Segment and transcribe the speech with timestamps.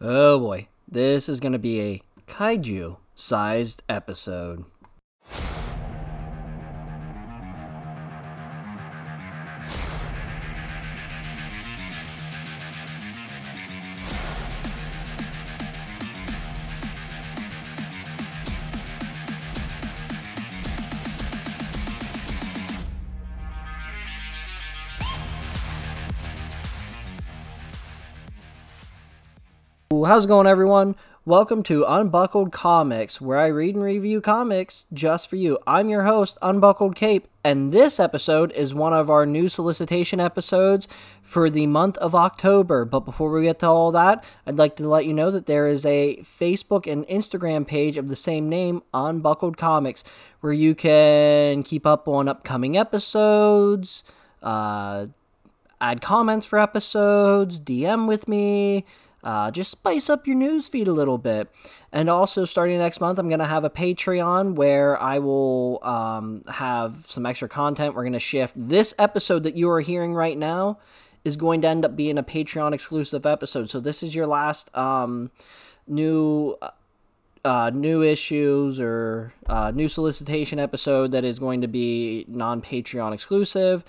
[0.00, 4.66] Oh boy, this is going to be a kaiju sized episode.
[30.06, 30.94] How's it going, everyone?
[31.24, 35.58] Welcome to Unbuckled Comics, where I read and review comics just for you.
[35.66, 40.86] I'm your host, Unbuckled Cape, and this episode is one of our new solicitation episodes
[41.22, 42.84] for the month of October.
[42.84, 45.66] But before we get to all that, I'd like to let you know that there
[45.66, 50.04] is a Facebook and Instagram page of the same name, Unbuckled Comics,
[50.38, 54.04] where you can keep up on upcoming episodes,
[54.40, 55.06] uh,
[55.80, 58.84] add comments for episodes, DM with me
[59.26, 61.50] uh, just spice up your news feed a little bit.
[61.90, 66.44] And also, starting next month, I'm going to have a Patreon where I will um,
[66.46, 67.96] have some extra content.
[67.96, 70.78] We're going to shift this episode that you are hearing right now
[71.24, 73.68] is going to end up being a Patreon exclusive episode.
[73.68, 75.32] So, this is your last um,
[75.88, 76.56] new.
[77.44, 83.14] Uh, new issues or uh, new solicitation episode that is going to be non Patreon
[83.14, 83.84] exclusive.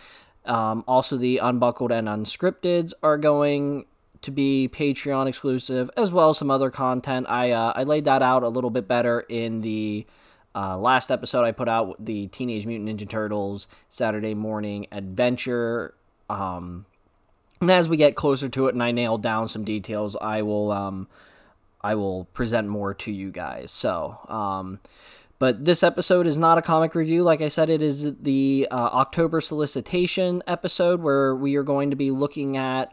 [0.46, 3.86] Um, also, the unbuckled and unscripted are going
[4.28, 7.28] to be Patreon exclusive, as well as some other content.
[7.30, 10.06] I uh, I laid that out a little bit better in the
[10.54, 15.94] uh, last episode I put out, the Teenage Mutant Ninja Turtles Saturday Morning Adventure.
[16.30, 16.86] Um,
[17.62, 20.74] and as we get closer to it, and I nail down some details, I will
[20.74, 21.08] um,
[21.80, 23.72] I will present more to you guys.
[23.72, 24.20] So.
[24.28, 24.80] Um,
[25.40, 27.22] but this episode is not a comic review.
[27.22, 31.96] Like I said, it is the uh, October solicitation episode where we are going to
[31.96, 32.92] be looking at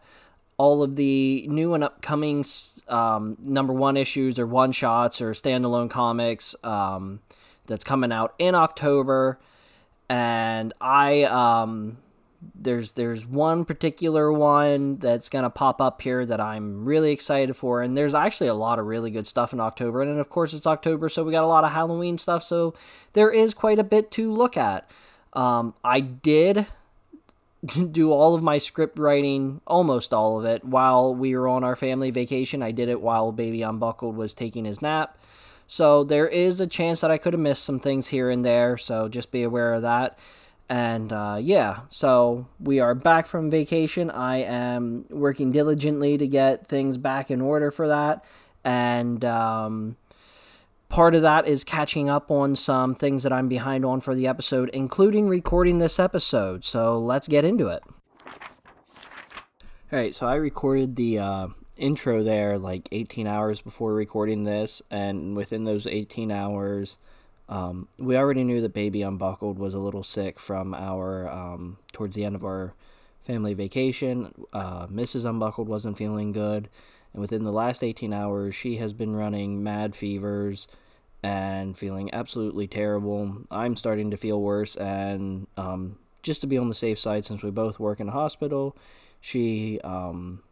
[0.56, 2.44] all of the new and upcoming
[2.88, 7.20] um, number one issues or one shots or standalone comics um,
[7.66, 9.38] that's coming out in October.
[10.08, 11.98] And I um,
[12.54, 17.82] there's there's one particular one that's gonna pop up here that I'm really excited for,
[17.82, 20.66] and there's actually a lot of really good stuff in October, and of course it's
[20.66, 22.74] October, so we got a lot of Halloween stuff, so
[23.14, 24.88] there is quite a bit to look at.
[25.32, 26.66] Um, I did
[27.90, 31.76] do all of my script writing, almost all of it, while we were on our
[31.76, 32.62] family vacation.
[32.62, 35.18] I did it while Baby Unbuckled was taking his nap.
[35.66, 38.76] So there is a chance that I could have missed some things here and there.
[38.76, 40.18] So just be aware of that.
[40.68, 44.10] And uh, yeah, so we are back from vacation.
[44.10, 48.24] I am working diligently to get things back in order for that.
[48.62, 49.96] And um,
[50.94, 54.28] Part of that is catching up on some things that I'm behind on for the
[54.28, 56.64] episode, including recording this episode.
[56.64, 57.82] So let's get into it.
[59.92, 64.82] All right, so I recorded the uh, intro there like 18 hours before recording this,
[64.88, 66.98] and within those 18 hours,
[67.48, 72.14] um, we already knew that Baby Unbuckled was a little sick from our um, towards
[72.14, 72.72] the end of our
[73.26, 74.32] family vacation.
[74.52, 75.28] Uh, Mrs.
[75.28, 76.68] Unbuckled wasn't feeling good,
[77.12, 80.68] and within the last 18 hours, she has been running mad fevers
[81.24, 83.38] and feeling absolutely terrible.
[83.50, 87.42] I'm starting to feel worse, and um, just to be on the safe side, since
[87.42, 88.76] we both work in a hospital,
[89.22, 90.42] she um,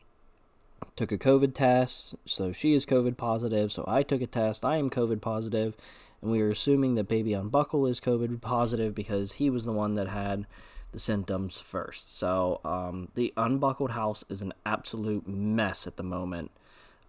[0.97, 3.71] took a COVID test, so she is COVID positive.
[3.71, 5.77] So I took a test, I am COVID positive,
[6.23, 9.95] and we are assuming that baby Unbuckle is COVID positive because he was the one
[9.97, 10.47] that had
[10.93, 12.17] the symptoms first.
[12.17, 16.51] So um, the unbuckled house is an absolute mess at the moment.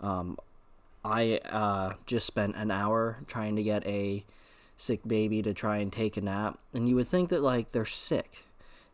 [0.02, 0.38] Um,
[1.04, 4.26] I uh, just spent an hour trying to get a
[4.78, 7.86] sick baby to try and take a nap, and you would think that like they're
[7.86, 8.46] sick,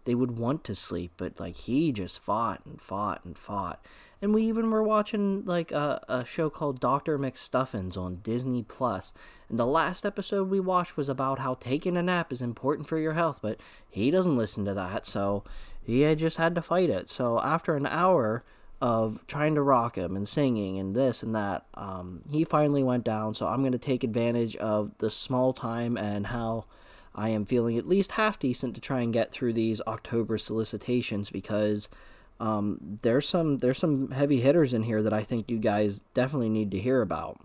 [0.05, 3.83] they would want to sleep, but like he just fought and fought and fought.
[4.21, 9.13] And we even were watching like a, a show called Doctor McStuffins on Disney Plus,
[9.47, 12.97] and the last episode we watched was about how taking a nap is important for
[12.97, 15.43] your health, but he doesn't listen to that, so
[15.81, 17.09] he just had to fight it.
[17.09, 18.43] So after an hour
[18.81, 23.03] of trying to rock him and singing and this and that, um, he finally went
[23.03, 23.33] down.
[23.33, 26.65] So I'm going to take advantage of the small time and how
[27.13, 31.29] I am feeling at least half decent to try and get through these October solicitations
[31.29, 31.89] because
[32.39, 36.49] um, there's some there's some heavy hitters in here that I think you guys definitely
[36.49, 37.41] need to hear about.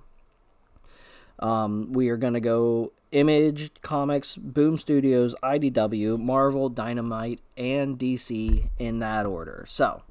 [1.40, 8.69] Um, we are going to go Image Comics, Boom Studios, IDW, Marvel, Dynamite, and DC
[8.78, 9.64] in that order.
[9.69, 10.02] So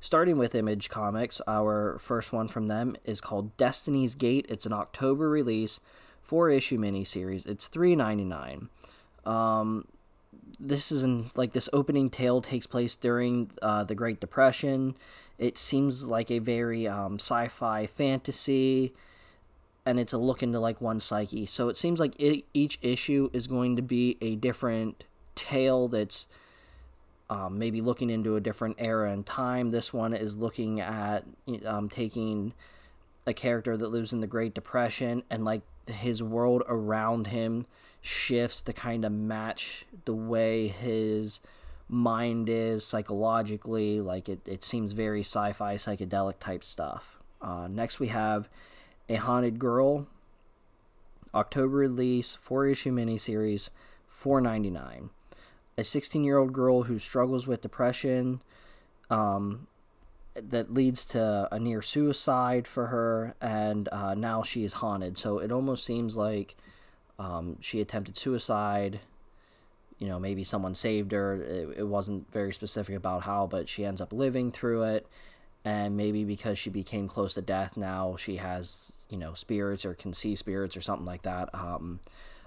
[0.00, 4.46] Starting with Image Comics, our first one from them is called Destiny's Gate.
[4.48, 5.80] It's an October release,
[6.22, 7.46] four issue miniseries.
[7.46, 8.68] It's three ninety nine.
[9.26, 9.86] Um,
[10.60, 14.94] this is in like this opening tale takes place during uh, the Great Depression.
[15.36, 18.94] It seems like a very um, sci-fi fantasy,
[19.84, 21.46] and it's a look into like one psyche.
[21.46, 25.04] So it seems like it, each issue is going to be a different
[25.34, 26.28] tale that's
[27.30, 29.70] um, maybe looking into a different era and time.
[29.70, 31.24] This one is looking at
[31.66, 32.54] um, taking
[33.26, 37.66] a character that lives in the Great Depression and like his world around him
[38.00, 41.40] shifts to kind of match the way his
[41.88, 44.00] mind is psychologically.
[44.00, 47.18] Like it, it seems very sci fi, psychedelic type stuff.
[47.40, 48.48] Uh, next, we have
[49.08, 50.06] A Haunted Girl,
[51.34, 53.70] October release, four issue miniseries,
[54.06, 55.10] four ninety nine.
[55.78, 58.42] A 16 year old girl who struggles with depression
[59.10, 59.68] um,
[60.34, 65.16] that leads to a near suicide for her, and uh, now she is haunted.
[65.16, 66.56] So it almost seems like
[67.18, 69.00] um, she attempted suicide.
[69.98, 71.42] You know, maybe someone saved her.
[71.42, 75.06] It, it wasn't very specific about how, but she ends up living through it.
[75.64, 79.94] And maybe because she became close to death, now she has, you know, spirits or
[79.94, 81.52] can see spirits or something like that.
[81.52, 82.00] Um,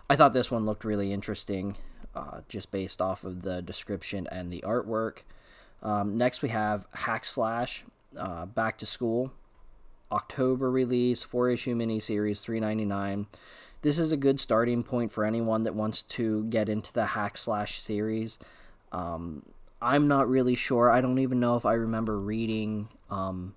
[0.09, 1.75] I thought this one looked really interesting,
[2.15, 5.19] uh, just based off of the description and the artwork.
[5.83, 7.83] Um, next, we have Hack Slash
[8.17, 9.31] uh, Back to School,
[10.11, 13.27] October release, four issue miniseries, three ninety nine
[13.81, 17.37] this is a good starting point for anyone that wants to get into the hack
[17.37, 18.37] slash series.
[18.91, 19.43] Um,
[19.81, 20.91] I'm not really sure.
[20.91, 23.55] I don't even know if I remember reading um,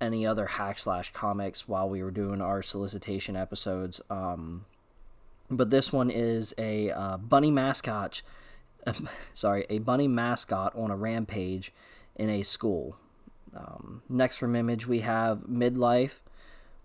[0.00, 4.00] any other hack slash comics while we were doing our solicitation episodes.
[4.10, 4.66] Um,
[5.50, 8.22] but this one is a uh, bunny mascot.
[9.34, 11.72] sorry, a bunny mascot on a rampage
[12.14, 12.96] in a school.
[13.54, 16.20] Um, next from Image, we have Midlife,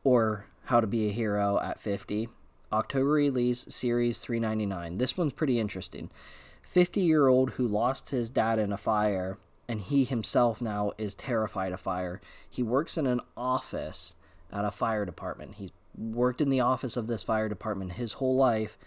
[0.03, 2.29] or how to Be a Hero at 50.
[2.71, 4.97] October release, Series 399.
[4.97, 6.09] This one's pretty interesting.
[6.63, 9.37] 50 year old who lost his dad in a fire,
[9.67, 12.21] and he himself now is terrified of fire.
[12.49, 14.13] He works in an office
[14.51, 15.55] at a fire department.
[15.55, 18.77] He's worked in the office of this fire department his whole life,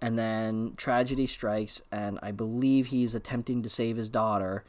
[0.00, 4.64] and then tragedy strikes, and I believe he's attempting to save his daughter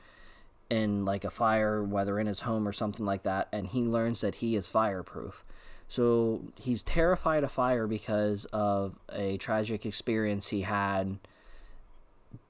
[0.70, 4.22] in like a fire, whether in his home or something like that, and he learns
[4.22, 5.44] that he is fireproof.
[5.88, 11.20] So he's terrified of fire because of a tragic experience he had.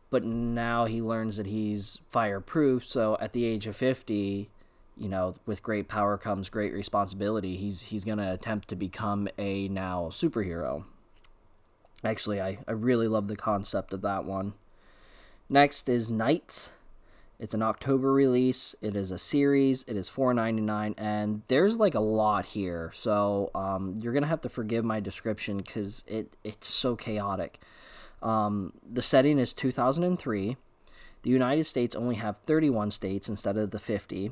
[0.09, 2.85] But now he learns that he's fireproof.
[2.85, 4.49] So at the age of 50,
[4.97, 7.57] you know, with great power comes great responsibility.
[7.57, 10.85] He's he's to attempt to become a now superhero.
[12.03, 14.53] Actually, I, I really love the concept of that one.
[15.49, 16.71] Next is Knights.
[17.37, 18.75] It's an October release.
[18.81, 19.83] It is a series.
[19.87, 22.91] It is $4.99, and there's like a lot here.
[22.93, 27.59] So um, you're gonna have to forgive my description because it it's so chaotic.
[28.23, 30.57] Um, the setting is 2003.
[31.23, 34.31] The United States only have 31 states instead of the 50.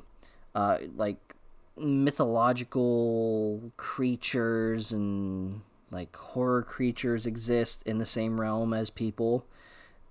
[0.55, 1.35] Uh, like
[1.75, 9.45] mythological creatures and like horror creatures exist in the same realm as people.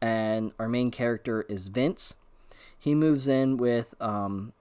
[0.00, 2.14] And our main character is Vince
[2.82, 4.52] he moves in with um,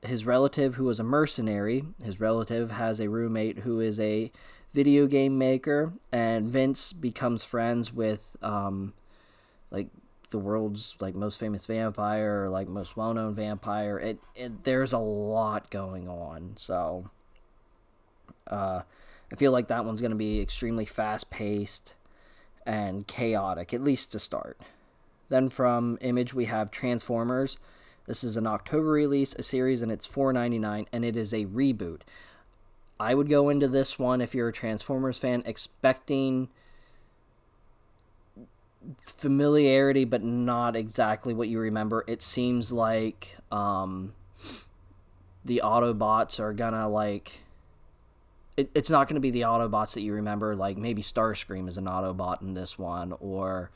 [0.00, 1.84] his relative who was a mercenary.
[2.00, 4.30] His relative has a roommate who is a
[4.72, 8.94] video game maker, and Vince becomes friends with um,
[9.72, 9.88] like
[10.30, 13.98] the world's like most famous vampire or like most well-known vampire.
[13.98, 17.10] It, it there's a lot going on, so
[18.48, 18.82] uh,
[19.32, 21.94] I feel like that one's going to be extremely fast-paced
[22.64, 24.60] and chaotic, at least to start.
[25.28, 27.58] Then from Image, we have Transformers.
[28.06, 32.02] This is an October release, a series, and it's $4.99, and it is a reboot.
[32.98, 36.48] I would go into this one if you're a Transformers fan expecting
[39.04, 42.04] familiarity, but not exactly what you remember.
[42.06, 44.14] It seems like um,
[45.44, 47.40] the Autobots are gonna like.
[48.56, 50.56] It, it's not to be the Autobots that you remember.
[50.56, 53.70] Like maybe Starscream is an Autobot in this one, or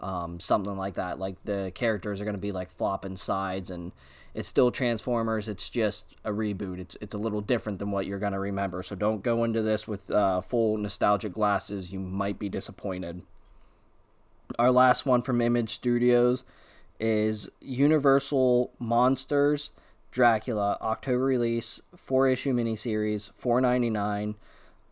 [0.00, 1.18] um, something like that.
[1.18, 3.92] Like the characters are to be like flopping sides, and
[4.34, 5.48] it's still Transformers.
[5.48, 6.78] It's just a reboot.
[6.78, 8.82] It's it's a little different than what you're to remember.
[8.82, 11.92] So don't go into this with uh, full nostalgic glasses.
[11.92, 13.22] You might be disappointed.
[14.58, 16.44] Our last one from Image Studios
[17.00, 19.70] is Universal Monsters
[20.10, 24.34] Dracula October release, four issue miniseries, four ninety nine.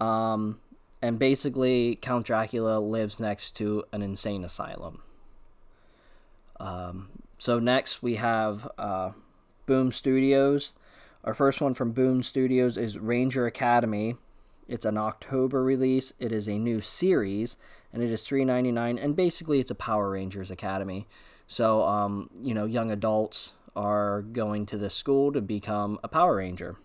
[0.01, 0.61] Um,
[1.03, 5.03] and basically Count Dracula lives next to an insane asylum.
[6.59, 9.13] Um, so next we have uh,
[9.67, 10.73] Boom Studios.
[11.25, 14.17] Our first one from Boom Studios is Ranger Academy.
[14.69, 16.13] It's an October release.
[16.19, 17.57] It is a new series,
[17.93, 18.99] and it is three ninety nine.
[18.99, 21.07] And basically, it's a Power Rangers Academy.
[21.47, 26.37] So, um, you know, young adults are going to this school to become a Power
[26.37, 26.77] Ranger.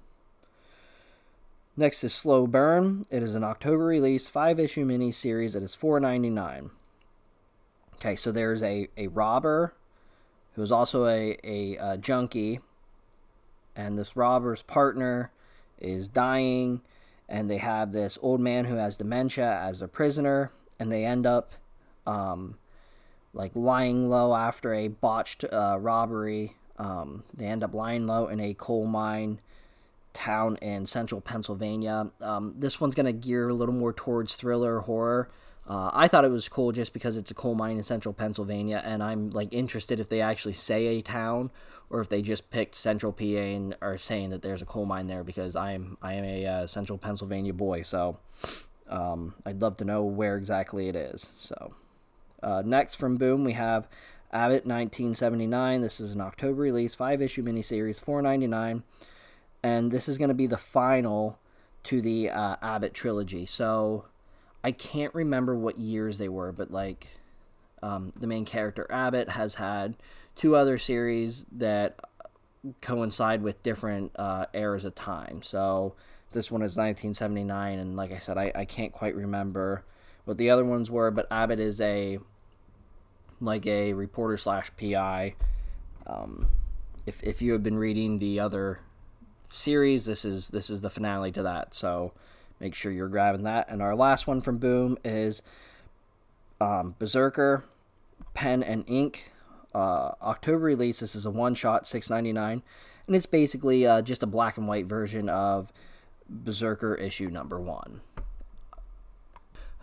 [1.77, 3.05] Next is Slow Burn.
[3.09, 5.55] It is an October release, five issue mini series.
[5.55, 6.69] It is four ninety nine.
[7.95, 9.73] Okay, so there's a, a robber
[10.53, 12.59] who is also a, a, a junkie,
[13.75, 15.31] and this robber's partner
[15.79, 16.81] is dying,
[17.27, 21.25] and they have this old man who has dementia as their prisoner, and they end
[21.25, 21.51] up
[22.05, 22.57] um,
[23.33, 26.55] like lying low after a botched uh, robbery.
[26.77, 29.39] Um, they end up lying low in a coal mine
[30.13, 32.09] town in central Pennsylvania.
[32.21, 35.29] Um, this one's going to gear a little more towards thriller horror.
[35.67, 38.81] Uh, I thought it was cool just because it's a coal mine in central Pennsylvania,
[38.85, 41.49] and I'm like interested if they actually say a town
[41.89, 45.07] or if they just picked central PA and are saying that there's a coal mine
[45.07, 48.17] there because I'm I am a uh, central Pennsylvania boy, so
[48.89, 51.27] um, I'd love to know where exactly it is.
[51.37, 51.73] So
[52.43, 53.87] uh, next from Boom we have
[54.31, 55.81] Abbott 1979.
[55.81, 58.83] This is an October release, five issue miniseries, 4.99
[59.65, 61.39] and this is going to be the final
[61.85, 63.47] to the uh, Abbott trilogy.
[63.47, 64.05] So
[64.63, 67.07] I can't remember what years they were, but like
[67.81, 69.95] um, the main character Abbott has had
[70.35, 71.99] two other series that
[72.81, 75.41] coincide with different uh, eras of time.
[75.41, 75.95] So
[76.35, 79.83] this one is 1979, and like I said, I, I can't quite remember
[80.25, 82.19] what the other ones were, but Abbott is a
[83.41, 85.33] like a reporter slash PI.
[86.05, 86.47] Um,
[87.07, 88.81] if if you have been reading the other
[89.55, 90.05] series.
[90.05, 91.73] This is this is the finale to that.
[91.73, 92.13] So
[92.59, 93.67] make sure you're grabbing that.
[93.69, 95.41] And our last one from Boom is
[96.61, 97.65] um, Berserker
[98.33, 99.31] Pen and Ink.
[99.73, 101.01] Uh, October release.
[101.01, 102.63] This is a one shot, six ninety nine,
[103.07, 105.71] and it's basically uh, just a black and white version of
[106.29, 108.01] Berserker issue number one.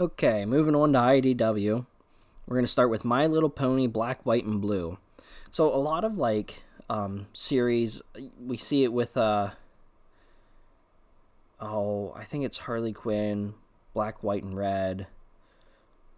[0.00, 1.86] Okay, moving on to IDW.
[2.46, 4.98] We're going to start with My Little Pony Black, White, and Blue.
[5.50, 8.02] So, a lot of like um, series.
[8.40, 9.50] We see it with uh,
[11.60, 13.54] oh, I think it's Harley Quinn,
[13.94, 15.06] Black, White, and Red.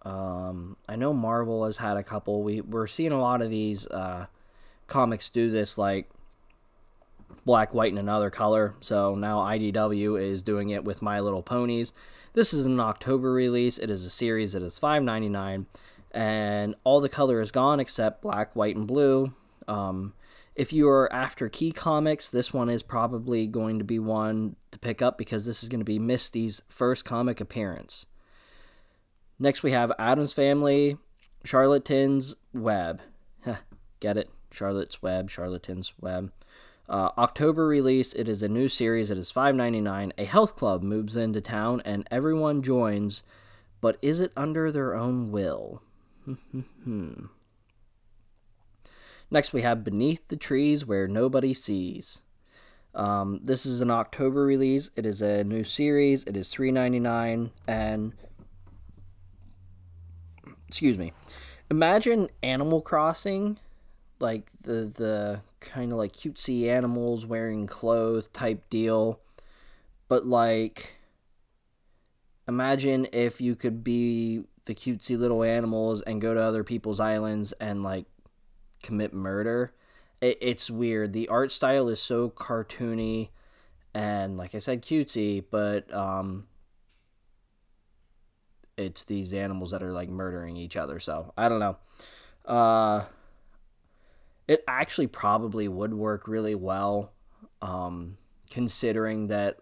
[0.03, 2.43] Um, I know Marvel has had a couple.
[2.43, 4.27] We we're seeing a lot of these uh,
[4.87, 6.11] comics do this, like
[7.45, 8.75] Black, White, and another color.
[8.81, 11.93] So now IDW is doing it with My Little Ponies.
[12.35, 13.79] This is an October release.
[13.79, 14.55] It is a series.
[14.55, 15.67] It is five ninety nine,
[16.11, 19.33] and all the color is gone except black, white, and blue.
[19.69, 20.15] Um,
[20.55, 24.79] if you are after key comics, this one is probably going to be one to
[24.79, 28.07] pick up because this is going to be Misty's first comic appearance.
[29.39, 30.97] Next, we have Addams Family,
[31.45, 33.03] Charlotte's Web.
[34.01, 34.31] Get it?
[34.53, 36.31] Charlotte's Web, Charlotte's Web.
[36.89, 38.13] Uh, October release.
[38.13, 39.11] It is a new series.
[39.11, 40.13] It is five ninety nine.
[40.19, 43.23] A health club moves into town and everyone joins,
[43.81, 45.83] but is it under their own will?
[49.31, 52.21] Next, we have Beneath the Trees Where Nobody Sees.
[52.95, 54.91] Um, this is an October release.
[54.95, 56.25] It is a new series.
[56.25, 58.13] It is three ninety nine, and
[60.69, 61.13] excuse me.
[61.71, 63.59] Imagine Animal Crossing,
[64.25, 69.21] like the the kind of like cutesy animals wearing clothes type deal,
[70.09, 70.97] but like
[72.49, 77.53] imagine if you could be the cutesy little animals and go to other people's islands
[77.61, 78.07] and like
[78.83, 79.73] commit murder.
[80.21, 81.13] It, it's weird.
[81.13, 83.29] The art style is so cartoony
[83.95, 86.47] and, like I said, cutesy, but um,
[88.77, 90.99] it's these animals that are like murdering each other.
[90.99, 91.77] So I don't know.
[92.45, 93.05] Uh,
[94.47, 97.13] it actually probably would work really well,
[97.63, 98.19] um,
[98.51, 99.59] considering that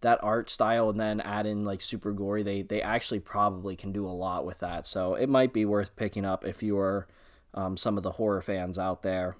[0.00, 3.92] that art style and then add in like super gory they they actually probably can
[3.92, 7.06] do a lot with that so it might be worth picking up if you are
[7.54, 9.36] um, some of the horror fans out there.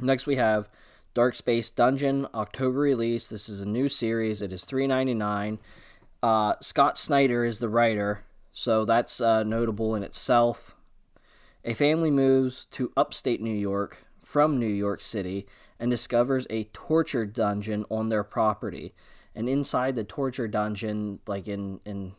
[0.00, 0.68] Next, we have
[1.14, 3.28] Dark Space Dungeon, October release.
[3.28, 4.40] This is a new series.
[4.42, 5.58] It is three ninety nine.
[6.22, 10.74] Uh, Scott Snyder is the writer, so that's uh, notable in itself.
[11.64, 15.46] A family moves to upstate New York from New York City
[15.78, 18.94] and discovers a torture dungeon on their property.
[19.34, 22.12] And inside the torture dungeon, like in, in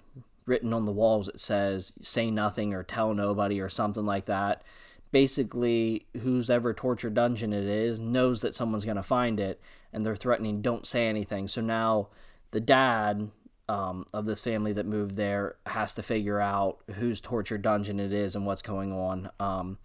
[0.45, 4.63] written on the walls it says say nothing or tell nobody or something like that
[5.11, 9.61] basically who's ever torture dungeon it is knows that someone's going to find it
[9.93, 12.07] and they're threatening don't say anything so now
[12.51, 13.29] the dad
[13.69, 18.11] um, of this family that moved there has to figure out whose torture dungeon it
[18.11, 19.77] is and what's going on um,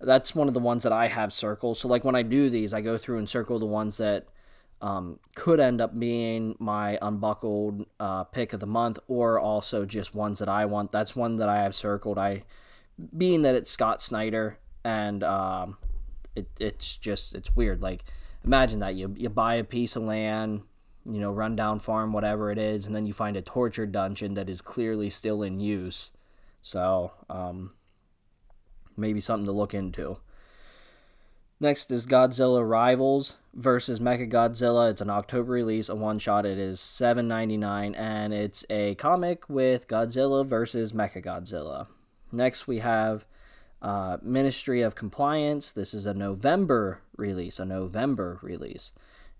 [0.00, 2.74] that's one of the ones that i have circled so like when i do these
[2.74, 4.26] i go through and circle the ones that
[4.84, 10.14] um, could end up being my unbuckled uh, pick of the month, or also just
[10.14, 10.92] ones that I want.
[10.92, 12.18] That's one that I have circled.
[12.18, 12.42] I,
[13.16, 15.78] being that it's Scott Snyder, and um,
[16.36, 17.80] it, it's just it's weird.
[17.80, 18.04] Like
[18.44, 20.62] imagine that you you buy a piece of land,
[21.04, 24.48] you know, rundown farm, whatever it is, and then you find a torture dungeon that
[24.48, 26.12] is clearly still in use.
[26.62, 27.72] So um,
[28.96, 30.18] maybe something to look into.
[31.60, 34.90] Next is Godzilla Rivals versus Mechagodzilla.
[34.90, 36.44] It's an October release, a one shot.
[36.44, 41.86] It is $7.99, and it's a comic with Godzilla versus Mechagodzilla.
[42.32, 43.24] Next, we have
[43.80, 45.70] uh, Ministry of Compliance.
[45.70, 48.92] This is a November release, a November release.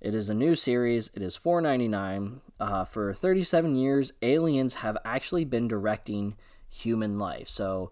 [0.04, 1.10] It is a new series.
[1.14, 2.40] It is $4.99.
[2.60, 6.36] Uh, for 37 years, aliens have actually been directing
[6.68, 7.48] human life.
[7.48, 7.90] So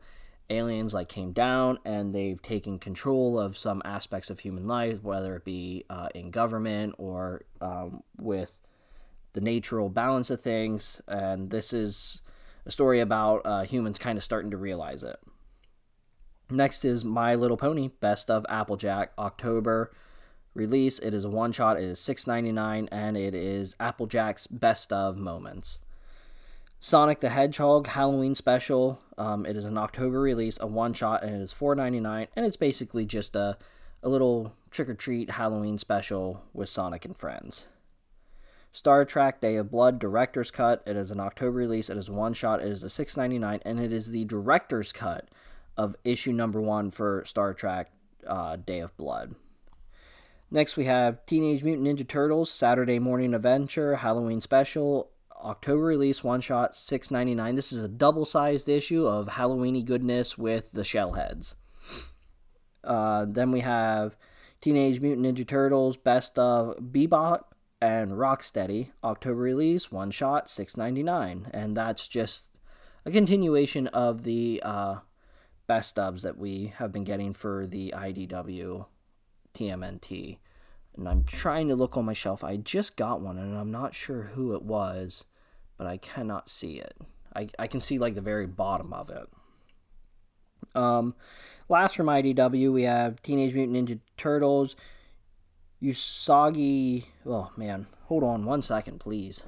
[0.50, 5.36] aliens like came down and they've taken control of some aspects of human life, whether
[5.36, 8.58] it be uh, in government or um, with
[9.32, 11.00] the natural balance of things.
[11.08, 12.20] And this is
[12.66, 15.18] a story about uh, humans kind of starting to realize it.
[16.50, 19.92] Next is My Little Pony Best of Applejack October
[20.54, 20.98] release.
[20.98, 21.78] It is a one shot.
[21.78, 25.78] It is $6.99 and it is Applejack's Best of Moments.
[26.80, 28.98] Sonic the Hedgehog Halloween Special.
[29.16, 32.26] Um, it is an October release, a one shot, and it is $4.99.
[32.34, 33.56] And it's basically just a,
[34.02, 37.68] a little trick or treat Halloween special with Sonic and friends.
[38.72, 40.82] Star Trek Day of Blood Director's Cut.
[40.86, 41.90] It is an October release.
[41.90, 42.60] It is one shot.
[42.60, 45.28] It is a $6.99, and it is the director's cut
[45.76, 47.92] of issue number one for Star Trek
[48.26, 49.34] uh, Day of Blood.
[50.52, 55.10] Next, we have Teenage Mutant Ninja Turtles Saturday Morning Adventure Halloween Special.
[55.42, 57.54] October release one shot, six ninety nine.
[57.54, 61.54] This is a double sized issue of Halloweeny goodness with the Shellheads.
[62.84, 64.14] Uh, then we have
[64.60, 67.44] Teenage Mutant Ninja Turtles Best of Bebop
[67.80, 72.60] and Rocksteady October release one shot, six ninety nine, and that's just
[73.06, 74.96] a continuation of the uh,
[75.66, 78.84] best ofs that we have been getting for the IDW
[79.54, 80.38] TMNT.
[80.96, 82.44] And I'm trying to look on my shelf.
[82.44, 85.24] I just got one, and I'm not sure who it was
[85.82, 86.94] but I cannot see it.
[87.34, 89.28] I, I can see like the very bottom of it.
[90.76, 91.16] Um,
[91.68, 94.76] last from IDW, we have Teenage Mutant Ninja Turtles,
[95.82, 97.06] Usagi.
[97.26, 99.42] Oh man, hold on one second, please.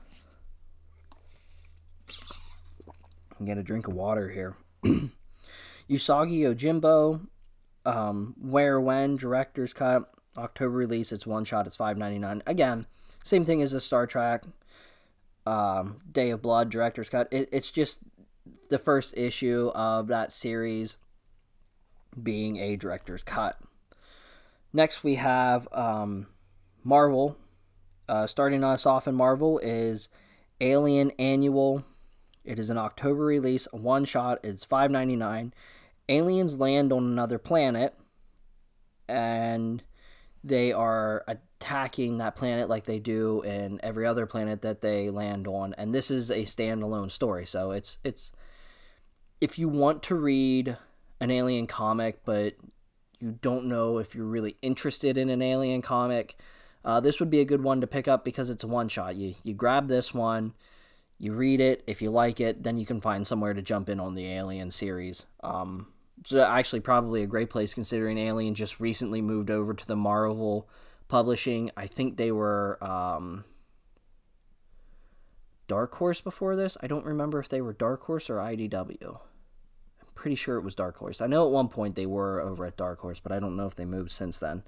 [3.38, 4.57] I'm Get a drink of water here.
[4.85, 5.11] Usagi
[6.40, 7.28] Yojimbo,
[7.87, 11.12] um, Where When Director's Cut, October release.
[11.12, 11.66] It's one shot.
[11.66, 12.42] It's five ninety nine.
[12.47, 12.87] Again,
[13.23, 14.44] same thing as the Star Trek
[15.47, 17.29] um, Day of Blood director's cut.
[17.31, 18.01] It, it's just
[18.68, 20.97] the first issue of that series
[22.20, 23.61] being a director's cut.
[24.73, 26.27] Next, we have um,
[26.83, 27.37] Marvel.
[28.07, 30.11] Uh, starting us off in Marvel is
[30.61, 31.85] Alien Annual.
[32.44, 34.40] It is an October release, one shot.
[34.42, 35.55] It's five ninety nine.
[36.09, 37.94] Aliens land on another planet,
[39.09, 39.83] and
[40.44, 45.48] they are attacking that planet like they do in every other planet that they land
[45.48, 47.46] on and this is a standalone story.
[47.46, 48.30] So it's it's
[49.40, 50.76] if you want to read
[51.20, 52.54] an alien comic but
[53.18, 56.37] you don't know if you're really interested in an alien comic
[56.85, 59.16] uh, this would be a good one to pick up because it's a one shot.
[59.16, 60.52] You you grab this one
[61.16, 61.83] you read it.
[61.87, 64.70] If you like it then you can find somewhere to jump in on the alien
[64.70, 65.24] series.
[65.42, 65.87] Um,
[66.35, 70.68] actually probably a great place considering alien just recently moved over to the marvel
[71.07, 71.70] Publishing.
[71.77, 73.44] I think they were um,
[75.68, 76.79] Dark Horse before this.
[76.81, 79.20] I don't remember if they were Dark Horse or IDW.
[80.00, 81.20] I'm pretty sure it was Dark Horse.
[81.20, 83.66] I know at one point they were over at Dark Horse, but I don't know
[83.66, 84.64] if they moved since then.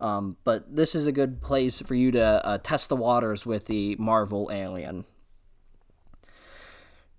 [0.00, 3.66] Um, but this is a good place for you to uh, test the waters with
[3.66, 5.04] the Marvel Alien.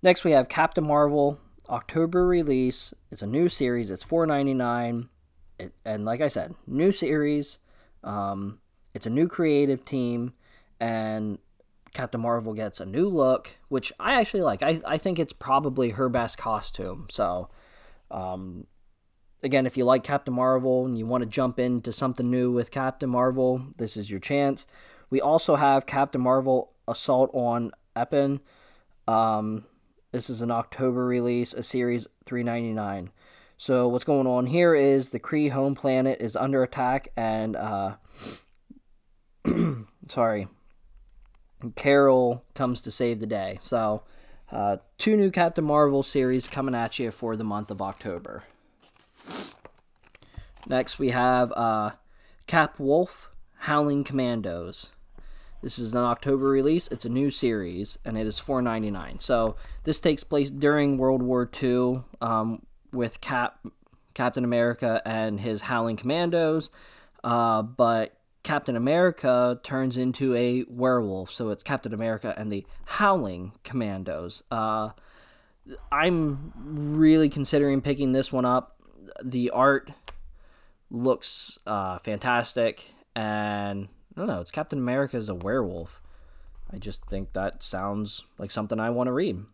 [0.02, 2.94] Next, we have Captain Marvel October release.
[3.10, 3.90] It's a new series.
[3.90, 5.08] It's four ninety nine,
[5.84, 7.58] and like I said, new series.
[8.02, 8.60] Um,
[8.94, 10.32] it's a new creative team,
[10.80, 11.38] and
[11.92, 14.62] Captain Marvel gets a new look, which I actually like.
[14.62, 17.06] I, I think it's probably her best costume.
[17.10, 17.48] So,
[18.10, 18.66] um,
[19.42, 22.70] again, if you like Captain Marvel and you want to jump into something new with
[22.70, 24.66] Captain Marvel, this is your chance.
[25.10, 28.40] We also have Captain Marvel Assault on Eden.
[29.06, 29.64] Um,
[30.12, 33.10] this is an October release, a series 399.
[33.56, 37.96] So what's going on here is the Kree home planet is under attack, and uh,
[40.08, 40.48] sorry,
[41.74, 43.58] Carol comes to save the day.
[43.62, 44.04] So,
[44.50, 48.44] uh, two new Captain Marvel series coming at you for the month of October.
[50.66, 51.90] Next, we have uh,
[52.46, 53.30] Cap Wolf
[53.62, 54.90] Howling Commandos.
[55.60, 56.88] This is an October release.
[56.88, 59.18] It's a new series, and it is four ninety nine.
[59.18, 63.66] So this takes place during World War II um, with Cap,
[64.14, 66.70] Captain America, and his Howling Commandos.
[67.24, 73.52] Uh, but Captain America turns into a werewolf, so it's Captain America and the Howling
[73.64, 74.44] Commandos.
[74.50, 74.90] Uh,
[75.90, 78.76] I'm really considering picking this one up.
[79.22, 79.90] The art
[80.88, 86.02] looks uh, fantastic, and I don't know, it's Captain America as a werewolf.
[86.72, 89.44] I just think that sounds like something I want to read.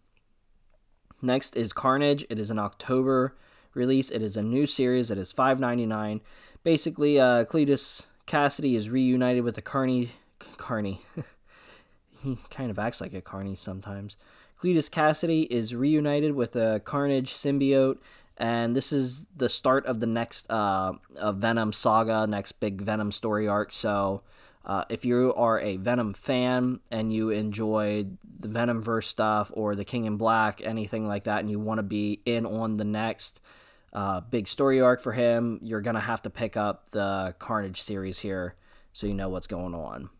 [1.20, 2.24] Next is Carnage.
[2.31, 3.37] It is an October
[3.74, 4.11] release.
[4.11, 5.11] It is a new series.
[5.11, 6.22] It is $5.99.
[6.62, 10.12] Basically, uh, Cletus Kasady is reunited with the Carney.
[10.57, 11.03] Carney.
[12.22, 14.16] he kind of acts like a Carney sometimes.
[14.62, 17.98] Cletus Kasady is reunited with a Carnage symbiote,
[18.38, 20.94] and this is the start of the next uh,
[21.33, 23.70] Venom saga, next big Venom story arc.
[23.70, 24.22] So,
[24.66, 28.07] uh, if you are a Venom fan and you enjoy
[28.38, 31.83] the Venomverse stuff or the King in Black, anything like that, and you want to
[31.83, 33.40] be in on the next
[33.92, 38.18] uh, big story arc for him, you're gonna have to pick up the Carnage series
[38.18, 38.57] here,
[38.92, 40.11] so you know what's going on.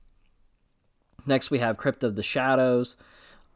[1.26, 2.96] Next, we have Crypt of the Shadows.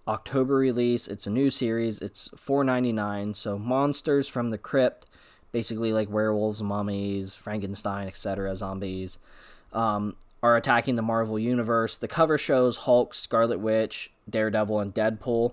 [0.09, 1.07] October release.
[1.07, 2.01] It's a new series.
[2.01, 3.37] It's $4.99.
[3.37, 5.05] So monsters from the crypt,
[5.53, 9.18] basically like werewolves, mummies, Frankenstein, etc., zombies,
[9.74, 11.96] um, are attacking the Marvel universe.
[11.96, 15.53] The cover shows Hulk, Scarlet Witch, Daredevil, and Deadpool,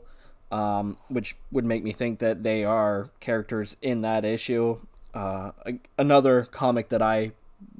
[0.51, 4.79] um, which would make me think that they are characters in that issue.
[5.13, 5.51] Uh,
[5.97, 7.31] another comic that I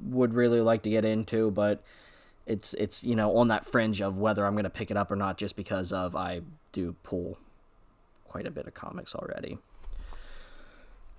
[0.02, 1.82] would really like to get into, but
[2.46, 5.10] it's it's you know on that fringe of whether I'm going to pick it up
[5.10, 6.40] or not, just because of I
[6.72, 7.38] do pull
[8.26, 9.58] quite a bit of comics already.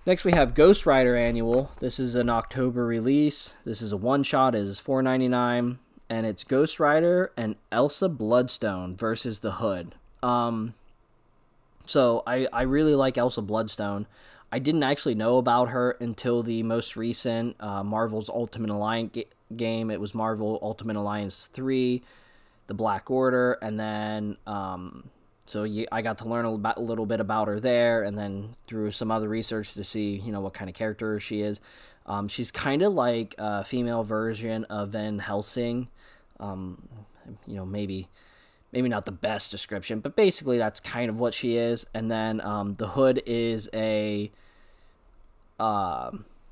[0.08, 1.70] Next, we have Ghost Rider Annual.
[1.80, 3.58] This is an October release.
[3.66, 4.54] This is a one shot.
[4.54, 9.96] Is four ninety nine, and it's Ghost Rider and Elsa Bloodstone versus the Hood.
[10.22, 10.72] Um,
[11.84, 14.06] so I I really like Elsa Bloodstone.
[14.50, 19.28] I didn't actually know about her until the most recent uh, Marvel's Ultimate Alliance ga-
[19.54, 19.90] game.
[19.90, 22.02] It was Marvel Ultimate Alliance three,
[22.66, 25.10] the Black Order, and then um,
[25.48, 29.10] so I got to learn a little bit about her there, and then through some
[29.10, 31.60] other research to see, you know, what kind of character she is.
[32.06, 35.88] Um, she's kind of like a female version of Van Helsing.
[36.40, 36.88] Um,
[37.46, 38.08] you know, maybe
[38.72, 41.86] maybe not the best description, but basically that's kind of what she is.
[41.94, 44.30] And then um, the Hood is a
[45.58, 46.10] uh,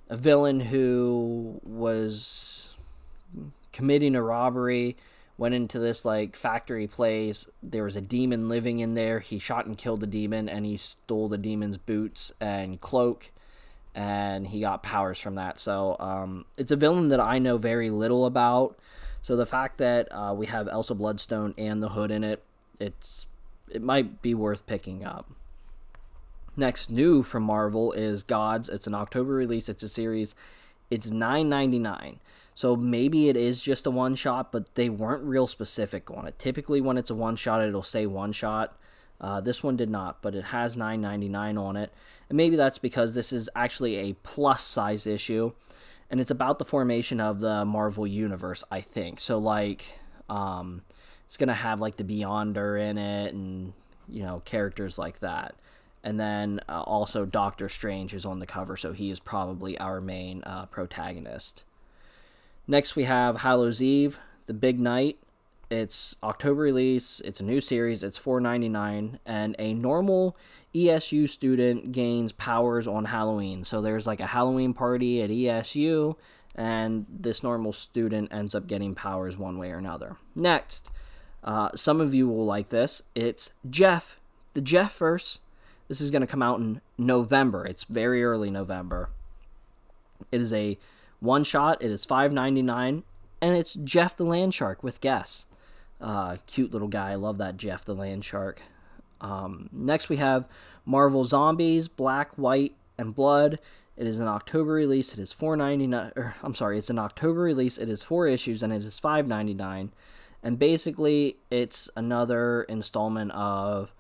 [0.09, 2.71] a villain who was
[3.73, 4.97] committing a robbery
[5.39, 7.49] went into this like factory place.
[7.63, 9.21] There was a demon living in there.
[9.21, 13.33] He shot and killed the demon, and he stole the demon's boots and cloak,
[13.95, 15.59] and he got powers from that.
[15.59, 18.79] So um, it's a villain that I know very little about.
[19.23, 22.43] So the fact that uh, we have Elsa Bloodstone and the Hood in it,
[22.79, 23.27] it's
[23.69, 25.31] it might be worth picking up.
[26.57, 28.69] Next new from Marvel is Gods.
[28.69, 29.69] It's an October release.
[29.69, 30.35] It's a series.
[30.91, 32.21] It's nine ninety nine.
[32.57, 36.39] So maybe it is just a one shot, but they weren't real specific on it.
[36.39, 38.79] Typically, when it's a one shot, it'll say one shot.
[39.21, 41.93] Uh, this one did not, but it has 9.99 on it,
[42.31, 45.53] and maybe that's because this is actually a plus size issue,
[46.11, 48.65] and it's about the formation of the Marvel universe.
[48.71, 49.37] I think so.
[49.37, 49.99] Like,
[50.31, 50.81] um,
[51.27, 53.75] it's gonna have like the Beyonder in it, and
[54.09, 55.57] you know characters like that.
[56.03, 60.01] And then uh, also Doctor Strange is on the cover, so he is probably our
[60.01, 61.65] main uh, protagonist.
[62.69, 65.19] Next, we have Hallows Eve, The Big Night.
[65.71, 67.21] It's October release.
[67.25, 68.03] It's a new series.
[68.03, 70.37] It's $4.99, and a normal
[70.75, 73.63] ESU student gains powers on Halloween.
[73.63, 76.17] So there's like a Halloween party at ESU,
[76.57, 80.17] and this normal student ends up getting powers one way or another.
[80.35, 80.91] Next,
[81.45, 83.01] uh, some of you will like this.
[83.15, 84.19] It's Jeff,
[84.55, 85.39] the Jeff verse.
[85.87, 87.65] This is going to come out in November.
[87.65, 89.11] It's very early November.
[90.33, 90.79] It is a
[91.27, 93.03] one shot, it is five ninety nine,
[93.43, 95.45] and it's Jeff the Land Shark with Guess.
[96.01, 97.13] Uh, cute little guy.
[97.13, 98.63] I love that Jeff the Land Shark.
[99.21, 100.47] Um, next, we have
[100.85, 103.59] Marvel Zombies Black, White, and Blood.
[103.97, 105.13] It is an October release.
[105.13, 106.13] It is four ninety nine.
[106.43, 107.79] I'm sorry, it's an October release.
[107.79, 109.93] It is four issues and it is five ninety nine.
[110.43, 113.95] And basically, it's another installment of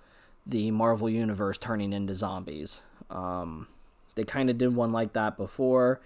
[0.46, 2.82] the Marvel Universe turning into zombies.
[3.10, 3.68] Um,
[4.14, 6.00] they kind of did one like that before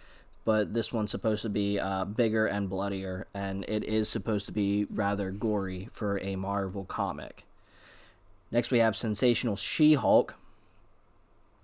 [0.45, 4.53] but this one's supposed to be uh, bigger and bloodier, and it is supposed to
[4.53, 7.45] be rather gory for a Marvel comic.
[8.51, 10.35] Next, we have Sensational She Hulk.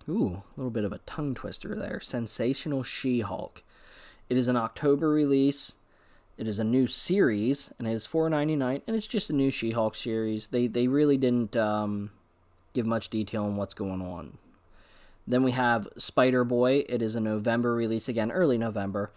[0.08, 1.98] Ooh, a little bit of a tongue twister there.
[2.00, 3.62] Sensational She Hulk.
[4.28, 5.74] It is an October release,
[6.36, 9.32] It is a new series, and it is four ninety nine, and it's just a
[9.32, 10.48] new She Hulk series.
[10.48, 12.10] They they really didn't um,
[12.74, 14.36] give much detail on what's going on.
[15.26, 16.84] Then we have Spider Boy.
[16.88, 19.12] It is a November release again, early November.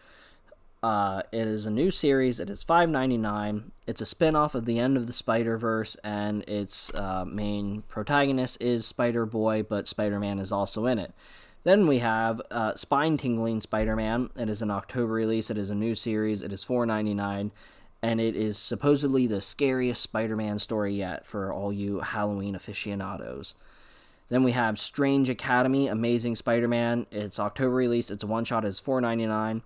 [0.81, 2.39] Uh, it is a new series.
[2.39, 3.71] It is five ninety nine.
[3.85, 8.61] It's a spin-off of the end of the Spider Verse, and its uh, main protagonist
[8.61, 11.13] is Spider Boy, but Spider Man is also in it.
[11.65, 14.29] Then we have uh, Spine Tingling Spider Man.
[14.37, 15.49] It is an October release.
[15.49, 16.41] It is a new series.
[16.41, 17.51] It is four ninety nine,
[18.01, 23.53] and it is supposedly the scariest Spider Man story yet for all you Halloween aficionados.
[24.29, 27.07] Then we have Strange Academy, Amazing Spider Man.
[27.11, 28.09] It's October release.
[28.11, 28.63] It's a one shot.
[28.65, 29.63] It's four ninety nine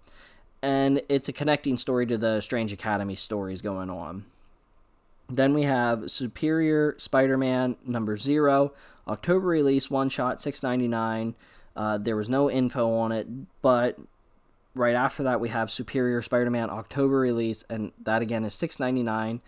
[0.64, 4.24] and it's a connecting story to the Strange Academy stories going on.
[5.30, 8.72] Then we have Superior Spider-Man number zero,
[9.06, 11.36] October release, one shot, six ninety nine.
[11.76, 13.28] Uh, there was no info on it,
[13.62, 14.00] but
[14.74, 19.04] right after that we have Superior Spider-Man October release, and that again is six ninety
[19.04, 19.42] nine.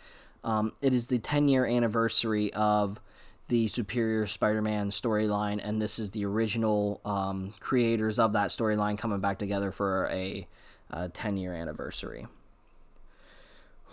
[0.43, 2.99] Um, it is the ten year anniversary of
[3.47, 9.19] the Superior Spider-Man storyline, and this is the original um, creators of that storyline coming
[9.19, 10.47] back together for a
[10.91, 12.25] uh, 10 year anniversary.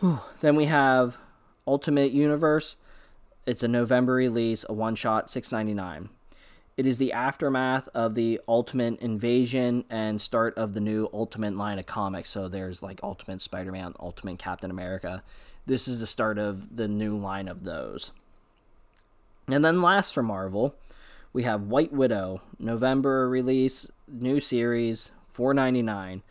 [0.01, 0.21] Whew.
[0.41, 1.19] Then we have
[1.67, 2.77] Ultimate Universe.
[3.47, 6.09] It's a November release, a one shot, six ninety nine.
[6.77, 11.79] It is the aftermath of the Ultimate Invasion and start of the new Ultimate line
[11.79, 12.31] of comics.
[12.31, 15.23] So there's like Ultimate Spider Man, Ultimate Captain America.
[15.67, 18.11] This is the start of the new line of those.
[19.53, 20.75] And then last for Marvel,
[21.33, 26.23] we have White Widow, November release, new series, four ninety nine.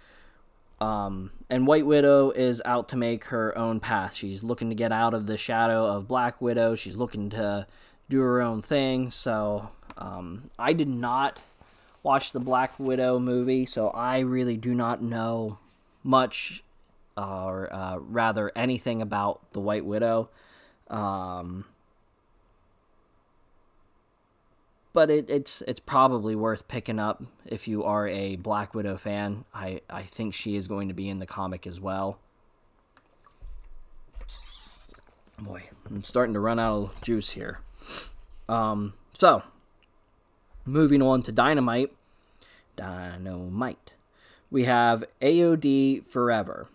[0.80, 4.16] Um, and White Widow is out to make her own path.
[4.16, 6.74] She's looking to get out of the shadow of Black Widow.
[6.74, 7.68] She's looking to
[8.10, 9.12] do her own thing.
[9.12, 11.40] So um, I did not
[12.02, 15.60] watch the Black Widow movie, so I really do not know
[16.04, 16.64] much,
[17.16, 20.30] or uh, rather anything about the White Widow.
[20.90, 21.66] Um,
[24.94, 29.46] but it, it's it's probably worth picking up if you are a Black Widow fan.
[29.54, 32.20] I, I think she is going to be in the comic as well.
[35.40, 37.60] Boy, I'm starting to run out of juice here.
[38.48, 39.44] Um, so,
[40.66, 41.92] moving on to Dynamite.
[42.76, 43.94] Dynamite.
[44.52, 46.68] We have AOD Forever.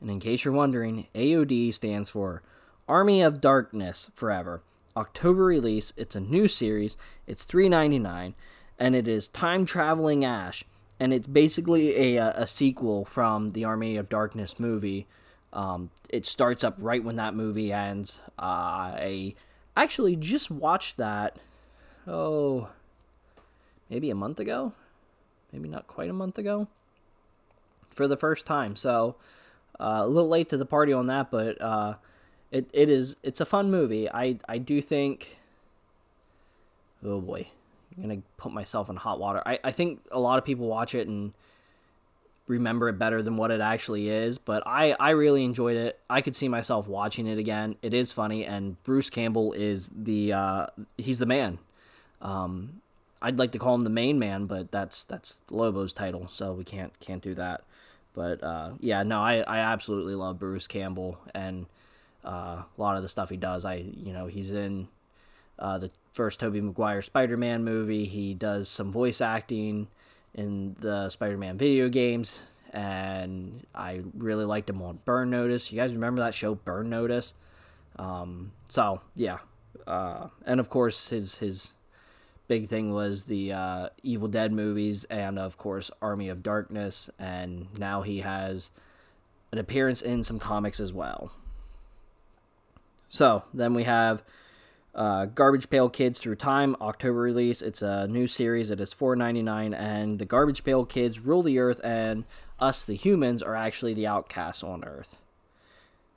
[0.00, 2.42] And in case you're wondering, AOD stands for
[2.86, 4.62] Army of Darkness Forever.
[4.96, 5.92] October release.
[5.96, 6.96] It's a new series.
[7.26, 8.34] It's $3.99
[8.78, 10.64] and it is Time Traveling Ash
[10.98, 15.06] and it's basically a, a sequel from the Army of Darkness movie.
[15.52, 18.20] Um, it starts up right when that movie ends.
[18.38, 19.34] Uh, I
[19.76, 21.38] actually just watched that.
[22.06, 22.68] Oh,
[23.90, 24.72] maybe a month ago,
[25.52, 26.68] maybe not quite a month ago,
[27.90, 28.76] for the first time.
[28.76, 29.16] So
[29.78, 31.94] uh, a little late to the party on that, but uh,
[32.50, 34.10] it it is it's a fun movie.
[34.10, 35.38] I I do think.
[37.04, 37.48] Oh boy,
[37.96, 39.42] I'm gonna put myself in hot water.
[39.44, 41.32] I I think a lot of people watch it and
[42.48, 44.38] remember it better than what it actually is.
[44.38, 45.98] But I I really enjoyed it.
[46.08, 47.76] I could see myself watching it again.
[47.82, 51.58] It is funny, and Bruce Campbell is the uh, he's the man.
[52.22, 52.80] Um,
[53.20, 56.64] I'd like to call him the main man, but that's that's Lobo's title, so we
[56.64, 57.62] can't can't do that.
[58.14, 61.66] But uh, yeah, no, I, I absolutely love Bruce Campbell, and
[62.26, 63.64] uh, a lot of the stuff he does.
[63.64, 64.88] I you know he's in
[65.58, 68.04] uh, the first Tobey Maguire Spider-Man movie.
[68.04, 69.88] He does some voice acting
[70.34, 75.72] in the Spider-Man video games, and I really liked him on Burn Notice.
[75.72, 77.34] You guys remember that show Burn Notice?
[77.98, 79.38] Um, so yeah,
[79.86, 81.72] uh, and of course his his
[82.48, 87.66] big thing was the uh, Evil Dead movies, and of course Army of Darkness, and
[87.78, 88.70] now he has
[89.52, 91.32] an appearance in some comics as well.
[93.16, 94.22] So then we have
[94.94, 97.62] uh, Garbage Pail Kids Through Time, October release.
[97.62, 98.70] It's a new series.
[98.70, 102.24] It is $4.99, and the Garbage Pail Kids rule the earth, and
[102.60, 105.16] us, the humans, are actually the outcasts on Earth.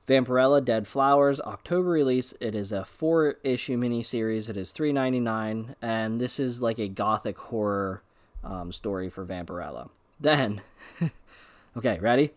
[0.10, 2.34] Vampirella Dead Flowers, October release.
[2.42, 4.50] It is a four issue miniseries.
[4.50, 8.04] It is $3.99, and this is like a gothic horror
[8.44, 9.88] um, story for Vampirella.
[10.20, 10.60] Then,
[11.78, 12.32] okay, ready?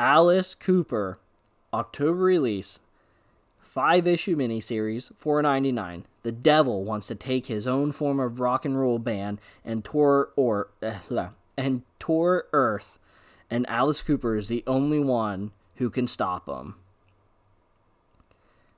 [0.00, 1.18] Alice Cooper,
[1.72, 2.80] October release
[3.74, 6.06] five issue miniseries, four ninety nine.
[6.22, 10.30] The devil wants to take his own form of rock and roll band and tour
[10.36, 13.00] or uh, and tour Earth,
[13.50, 16.76] and Alice Cooper is the only one who can stop him.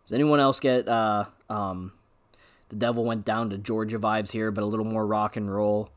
[0.07, 1.93] Does anyone else get uh, um,
[2.71, 5.91] the devil went down to Georgia vibes here, but a little more rock and roll?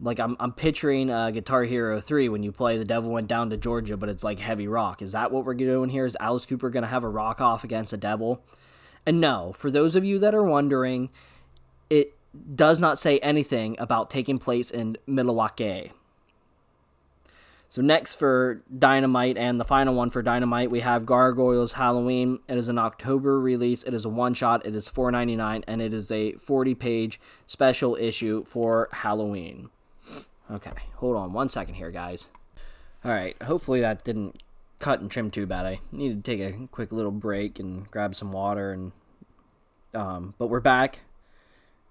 [0.00, 3.50] Like I'm I'm picturing uh, Guitar Hero 3 when you play The Devil Went Down
[3.50, 5.02] to Georgia, but it's like heavy rock.
[5.02, 6.04] Is that what we're doing here?
[6.04, 8.42] Is Alice Cooper to have a rock off against a devil?
[9.06, 11.10] And no, for those of you that are wondering,
[11.90, 12.14] it
[12.54, 15.92] does not say anything about taking place in Milwaukee.
[17.68, 22.38] So next for Dynamite and the final one for Dynamite, we have Gargoyles Halloween.
[22.48, 23.82] It is an October release.
[23.82, 24.64] It is a one shot.
[24.64, 29.70] It is $4.99 and it is a 40 page special issue for Halloween.
[30.50, 32.28] Okay, hold on one second here, guys.
[33.04, 34.42] All right, hopefully that didn't
[34.78, 35.64] cut and trim too bad.
[35.66, 38.92] I needed to take a quick little break and grab some water and
[39.94, 41.00] um, but we're back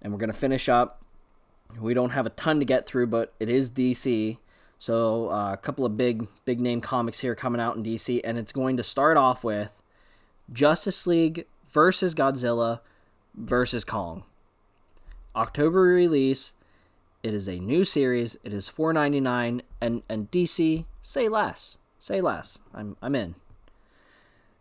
[0.01, 1.03] and we're gonna finish up.
[1.79, 4.37] We don't have a ton to get through, but it is DC,
[4.77, 8.37] so uh, a couple of big big name comics here coming out in DC, and
[8.37, 9.81] it's going to start off with
[10.51, 12.81] Justice League versus Godzilla
[13.33, 14.23] versus Kong.
[15.35, 16.53] October release.
[17.23, 18.37] It is a new series.
[18.43, 22.59] It is four ninety nine, and and DC say less, say less.
[22.73, 23.35] I'm I'm in.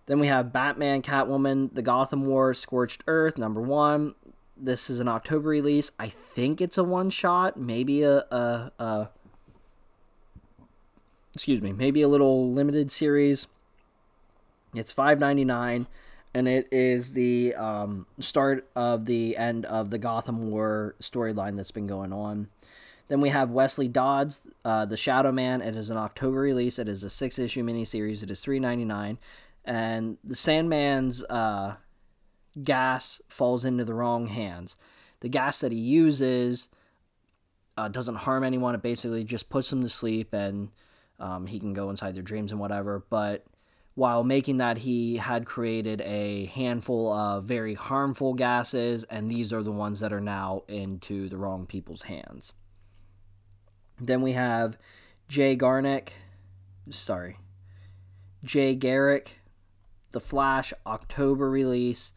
[0.07, 4.15] Then we have Batman, Catwoman, The Gotham War, Scorched Earth, number one.
[4.57, 5.91] This is an October release.
[5.99, 9.09] I think it's a one shot, maybe a, a, a
[11.35, 13.49] excuse me, maybe a little limited series.
[14.75, 15.87] It's five ninety nine,
[16.35, 21.71] and it is the um, start of the end of the Gotham War storyline that's
[21.71, 22.49] been going on.
[23.09, 25.61] Then we have Wesley Dodds, uh, the Shadow Man.
[25.61, 26.79] It is an October release.
[26.79, 28.23] It is a six issue miniseries.
[28.23, 29.19] It is three ninety nine,
[29.65, 31.77] and the Sandman's uh,
[32.63, 34.77] gas falls into the wrong hands.
[35.21, 36.69] The gas that he uses
[37.77, 38.75] uh, doesn't harm anyone.
[38.75, 40.71] It basically just puts them to sleep, and
[41.21, 43.05] um, he can go inside their dreams and whatever.
[43.11, 43.45] But
[43.95, 49.63] while making that, he had created a handful of very harmful gases, and these are
[49.63, 52.53] the ones that are now into the wrong people's hands.
[54.01, 54.79] Then we have
[55.29, 56.15] Jay Garnick,
[56.91, 57.39] sorry,
[58.43, 59.41] Jay Garrick,
[60.13, 62.13] The Flash, October release,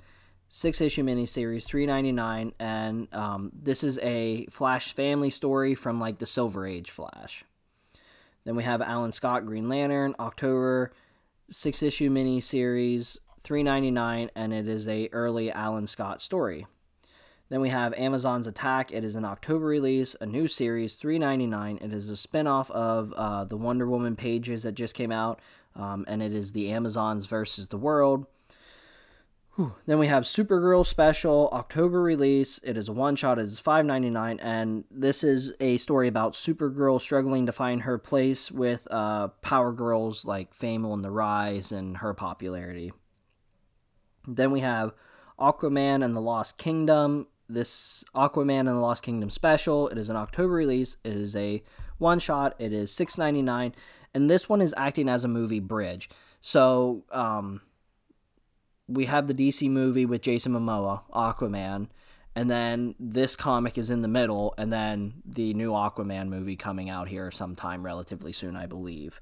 [0.48, 6.00] six issue miniseries, three ninety nine, and um, this is a Flash family story from
[6.00, 7.44] like the Silver Age Flash.
[8.46, 10.94] Then we have Alan Scott, Green Lantern, October
[11.50, 16.66] six issue mini series, three ninety nine, and it is a early Alan Scott story.
[17.50, 18.92] Then we have Amazon's Attack.
[18.92, 21.78] It is an October release, a new series, three ninety nine.
[21.82, 25.40] It is a spinoff of uh, the Wonder Woman pages that just came out,
[25.76, 28.26] um, and it is the Amazons versus the world.
[29.56, 29.74] Whew.
[29.86, 32.60] Then we have Supergirl Special October release.
[32.62, 33.40] It is a one shot.
[33.40, 37.84] It is five ninety nine, and this is a story about Supergirl struggling to find
[37.84, 42.92] her place with uh, Power Girls like Fable and the Rise and her popularity.
[44.28, 44.92] Then we have
[45.40, 47.28] Aquaman and the Lost Kingdom.
[47.48, 49.88] This Aquaman and the Lost Kingdom special.
[49.88, 50.98] It is an October release.
[51.06, 51.64] It is a
[51.98, 52.56] one shot.
[52.60, 53.74] It is six ninety nine,
[54.14, 56.10] and this one is acting as a movie bridge.
[56.42, 57.62] So um,
[58.88, 61.88] we have the DC movie with Jason Momoa, Aquaman,
[62.36, 66.90] and then this comic is in the middle, and then the new Aquaman movie coming
[66.90, 69.22] out here sometime relatively soon, I believe.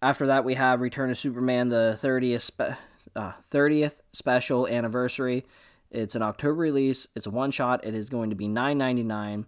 [0.00, 2.78] After that, we have Return of Superman, the 30th, spe-
[3.16, 5.44] uh, 30th special anniversary.
[5.90, 7.08] It's an October release.
[7.16, 7.84] It's a one shot.
[7.84, 9.44] It is going to be $9.99.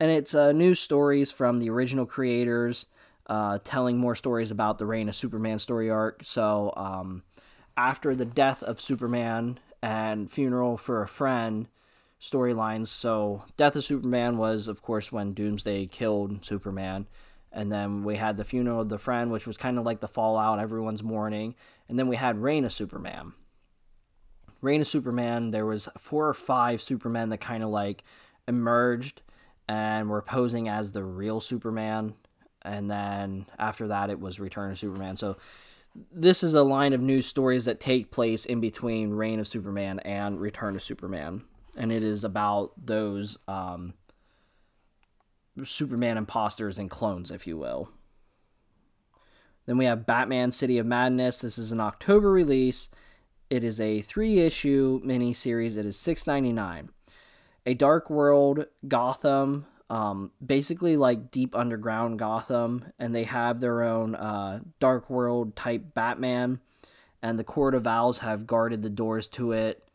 [0.00, 2.86] And it's uh, new stories from the original creators,
[3.28, 6.24] uh, telling more stories about the Reign of Superman story arc.
[6.24, 7.22] So, um,
[7.76, 11.68] after the death of Superman and Funeral for a Friend
[12.20, 12.86] storylines.
[12.86, 17.06] So, Death of Superman was, of course, when Doomsday killed Superman.
[17.52, 20.08] And then we had the Funeral of the Friend, which was kind of like the
[20.08, 21.54] fallout, everyone's mourning.
[21.88, 23.34] And then we had Reign of Superman.
[24.60, 28.02] Reign of Superman, there was four or five Supermen that kind of like
[28.48, 29.20] emerged
[29.68, 32.14] and were posing as the real Superman.
[32.62, 35.16] And then after that, it was Return of Superman.
[35.16, 35.36] So
[36.12, 40.00] this is a line of news stories that take place in between Reign of Superman
[40.00, 41.44] and Return of Superman,
[41.76, 43.94] and it is about those um,
[45.62, 47.90] Superman imposters and clones, if you will.
[49.66, 51.40] Then we have Batman City of Madness.
[51.40, 52.88] This is an October release.
[53.48, 55.78] It is a three issue miniseries.
[55.78, 56.90] It is six ninety nine.
[57.66, 64.14] A Dark World Gotham um, basically like deep underground Gotham, and they have their own
[64.14, 66.60] uh, Dark World type Batman,
[67.22, 69.86] and the Court of Owls have guarded the doors to it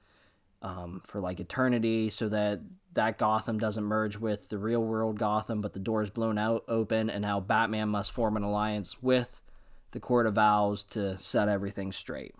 [0.61, 2.61] um, for like eternity, so that
[2.93, 6.63] that Gotham doesn't merge with the real world Gotham, but the door is blown out
[6.67, 9.41] open, and now Batman must form an alliance with
[9.91, 12.35] the Court of Owls to set everything straight.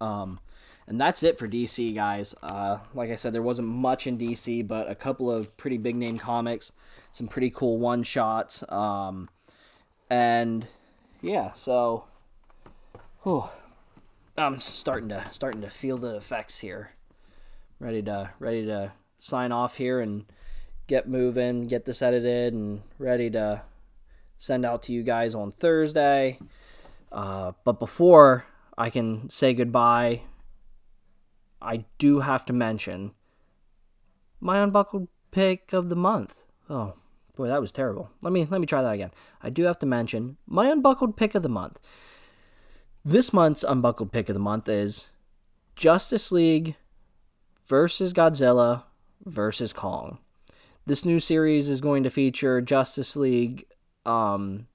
[0.00, 0.40] Um,
[0.88, 2.34] And that's it for DC, guys.
[2.42, 5.96] Uh, like I said, there wasn't much in DC, but a couple of pretty big
[5.96, 6.70] name comics,
[7.10, 8.62] some pretty cool one shots.
[8.68, 9.28] Um,
[10.08, 10.66] and
[11.20, 12.04] yeah, so
[13.22, 13.44] whew,
[14.36, 16.90] I'm starting to starting to feel the effects here.
[17.80, 20.24] Ready to ready to sign off here and
[20.86, 23.62] get moving, get this edited, and ready to
[24.38, 26.38] send out to you guys on Thursday.
[27.10, 28.46] Uh, but before
[28.78, 30.22] I can say goodbye,
[31.66, 33.12] I do have to mention
[34.40, 36.44] my unbuckled pick of the month.
[36.70, 36.94] Oh
[37.36, 38.10] boy, that was terrible.
[38.22, 39.10] Let me let me try that again.
[39.42, 41.80] I do have to mention my unbuckled pick of the month.
[43.04, 45.08] This month's unbuckled pick of the month is
[45.76, 46.76] Justice League
[47.66, 48.84] versus Godzilla
[49.24, 50.18] versus Kong.
[50.86, 53.64] This new series is going to feature Justice League.
[54.04, 54.68] Um,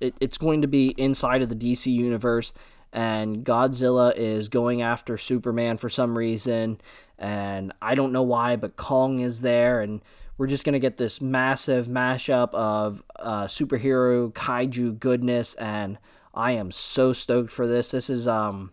[0.00, 2.52] it, it's going to be inside of the DC universe,
[2.92, 6.80] and Godzilla is going after Superman for some reason,
[7.18, 10.00] and I don't know why, but Kong is there, and
[10.36, 15.98] we're just gonna get this massive mashup of uh, superhero kaiju goodness, and
[16.34, 17.90] I am so stoked for this.
[17.90, 18.72] This is um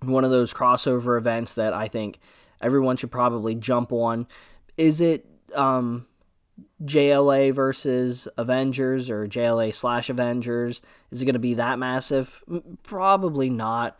[0.00, 2.18] one of those crossover events that I think
[2.60, 4.26] everyone should probably jump on.
[4.76, 6.06] Is it um,
[6.82, 10.80] JLA versus Avengers or JLA slash Avengers?
[11.10, 12.42] Is it going to be that massive?
[12.82, 13.98] Probably not.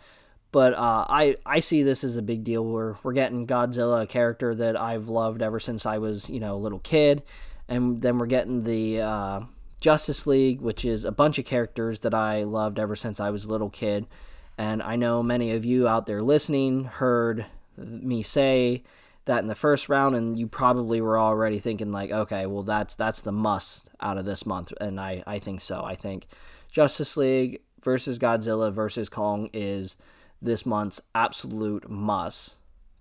[0.53, 2.65] But uh, I I see this as a big deal.
[2.65, 6.55] We're we're getting Godzilla, a character that I've loved ever since I was you know
[6.55, 7.25] a little kid,
[7.69, 9.41] and then we're getting the uh,
[9.81, 13.45] Justice League, which is a bunch of characters that I loved ever since I was
[13.45, 14.07] a little kid.
[14.57, 17.47] And I know many of you out there listening heard
[17.77, 18.85] me say
[19.27, 22.95] that in the first round, and you probably were already thinking like, okay, well that's
[22.95, 25.83] that's the must out of this month, and I I think so.
[25.85, 26.27] I think
[26.71, 29.97] Justice League versus Godzilla versus Kong is
[30.41, 32.57] this month's absolute must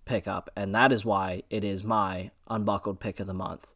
[0.05, 3.73] pick up, and that is why it is my unbuckled pick of the month.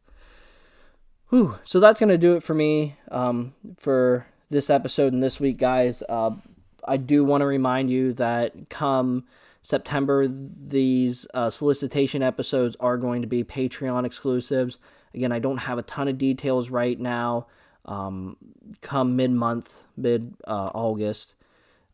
[1.30, 1.58] Whew.
[1.64, 6.02] So that's gonna do it for me um, for this episode and this week, guys.
[6.08, 6.30] Uh,
[6.86, 9.24] I do want to remind you that come
[9.68, 14.78] September, these uh, solicitation episodes are going to be Patreon exclusives.
[15.12, 17.48] Again, I don't have a ton of details right now.
[17.84, 18.38] Um,
[18.80, 21.34] come mid month, mid uh, August,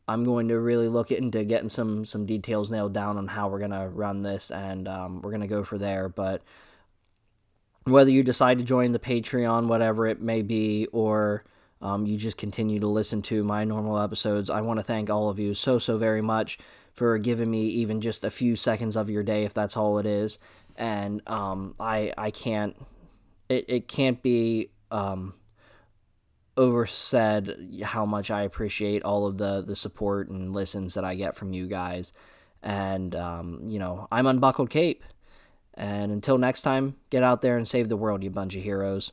[0.07, 3.59] I'm going to really look into getting some some details nailed down on how we're
[3.59, 6.09] gonna run this, and um, we're gonna go for there.
[6.09, 6.43] But
[7.83, 11.43] whether you decide to join the Patreon, whatever it may be, or
[11.83, 15.29] um, you just continue to listen to my normal episodes, I want to thank all
[15.29, 16.57] of you so so very much
[16.95, 20.07] for giving me even just a few seconds of your day if that's all it
[20.07, 20.39] is.
[20.77, 22.77] And um, I I can't
[23.49, 25.35] it, it can't be um,
[26.57, 31.35] oversaid how much I appreciate all of the the support and listens that I get
[31.35, 32.13] from you guys.
[32.63, 35.05] And um, you know, I'm unbuckled cape.
[35.77, 39.11] And until next time, get out there and save the world, you bunch of heroes.